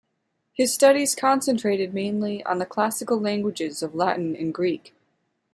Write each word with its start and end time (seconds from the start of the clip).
His 0.53 0.73
studies 0.73 1.13
concentrated 1.13 1.93
mainly 1.93 2.43
on 2.45 2.57
the 2.57 2.65
classical 2.65 3.19
languages 3.19 3.83
of 3.83 3.93
Latin 3.93 4.35
and 4.35 4.51
Greek. 4.51 4.95